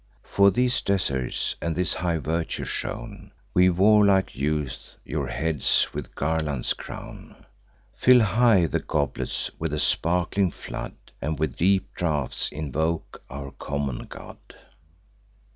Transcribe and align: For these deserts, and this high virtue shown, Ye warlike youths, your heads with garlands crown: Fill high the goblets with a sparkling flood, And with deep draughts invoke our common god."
For 0.23 0.49
these 0.49 0.81
deserts, 0.81 1.55
and 1.61 1.75
this 1.75 1.93
high 1.93 2.17
virtue 2.17 2.65
shown, 2.65 3.31
Ye 3.55 3.69
warlike 3.69 4.35
youths, 4.35 4.95
your 5.05 5.27
heads 5.27 5.89
with 5.93 6.15
garlands 6.15 6.73
crown: 6.73 7.45
Fill 7.97 8.21
high 8.21 8.65
the 8.65 8.79
goblets 8.79 9.51
with 9.59 9.73
a 9.75 9.79
sparkling 9.79 10.49
flood, 10.49 10.95
And 11.21 11.37
with 11.37 11.55
deep 11.55 11.93
draughts 11.93 12.51
invoke 12.51 13.21
our 13.29 13.51
common 13.51 14.07
god." 14.07 14.37